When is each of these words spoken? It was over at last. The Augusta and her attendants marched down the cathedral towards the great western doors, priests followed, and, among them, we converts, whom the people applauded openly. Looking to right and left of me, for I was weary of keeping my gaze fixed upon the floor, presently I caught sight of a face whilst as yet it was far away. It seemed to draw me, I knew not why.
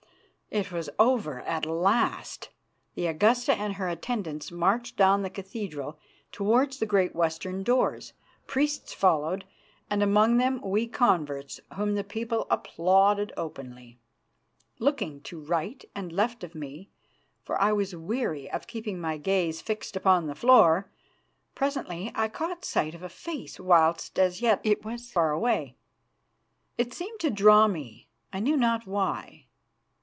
It 0.53 0.69
was 0.69 0.89
over 0.99 1.39
at 1.43 1.65
last. 1.65 2.49
The 2.95 3.07
Augusta 3.07 3.55
and 3.55 3.75
her 3.75 3.87
attendants 3.87 4.51
marched 4.51 4.97
down 4.97 5.21
the 5.21 5.29
cathedral 5.29 5.97
towards 6.33 6.77
the 6.77 6.85
great 6.85 7.15
western 7.15 7.63
doors, 7.63 8.11
priests 8.47 8.93
followed, 8.93 9.45
and, 9.89 10.03
among 10.03 10.35
them, 10.39 10.59
we 10.61 10.87
converts, 10.87 11.61
whom 11.75 11.95
the 11.95 12.03
people 12.03 12.47
applauded 12.51 13.31
openly. 13.37 13.97
Looking 14.77 15.21
to 15.21 15.39
right 15.39 15.85
and 15.95 16.11
left 16.11 16.43
of 16.43 16.53
me, 16.53 16.89
for 17.45 17.57
I 17.61 17.71
was 17.71 17.95
weary 17.95 18.51
of 18.51 18.67
keeping 18.67 18.99
my 18.99 19.15
gaze 19.15 19.61
fixed 19.61 19.95
upon 19.95 20.27
the 20.27 20.35
floor, 20.35 20.91
presently 21.55 22.11
I 22.13 22.27
caught 22.27 22.65
sight 22.65 22.93
of 22.93 23.03
a 23.03 23.07
face 23.07 23.57
whilst 23.57 24.19
as 24.19 24.41
yet 24.41 24.59
it 24.65 24.83
was 24.83 25.09
far 25.13 25.31
away. 25.31 25.77
It 26.77 26.93
seemed 26.93 27.21
to 27.21 27.29
draw 27.29 27.69
me, 27.69 28.09
I 28.33 28.41
knew 28.41 28.57
not 28.57 28.85
why. 28.85 29.45